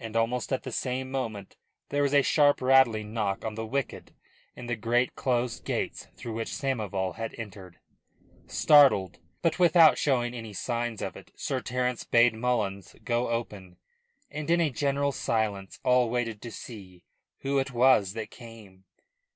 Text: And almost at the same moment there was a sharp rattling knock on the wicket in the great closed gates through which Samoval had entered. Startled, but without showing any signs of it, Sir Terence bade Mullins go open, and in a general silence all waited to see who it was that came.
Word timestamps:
And 0.00 0.16
almost 0.16 0.52
at 0.52 0.64
the 0.64 0.72
same 0.72 1.12
moment 1.12 1.56
there 1.90 2.02
was 2.02 2.12
a 2.12 2.22
sharp 2.22 2.60
rattling 2.60 3.12
knock 3.14 3.44
on 3.44 3.54
the 3.54 3.64
wicket 3.64 4.10
in 4.56 4.66
the 4.66 4.74
great 4.74 5.14
closed 5.14 5.64
gates 5.64 6.08
through 6.16 6.32
which 6.32 6.48
Samoval 6.52 7.12
had 7.14 7.36
entered. 7.38 7.78
Startled, 8.48 9.20
but 9.42 9.60
without 9.60 9.96
showing 9.96 10.34
any 10.34 10.52
signs 10.54 11.00
of 11.00 11.16
it, 11.16 11.30
Sir 11.36 11.60
Terence 11.60 12.02
bade 12.02 12.34
Mullins 12.34 12.96
go 13.04 13.28
open, 13.28 13.76
and 14.28 14.50
in 14.50 14.60
a 14.60 14.70
general 14.70 15.12
silence 15.12 15.78
all 15.84 16.10
waited 16.10 16.42
to 16.42 16.50
see 16.50 17.04
who 17.42 17.60
it 17.60 17.70
was 17.70 18.14
that 18.14 18.32
came. 18.32 18.86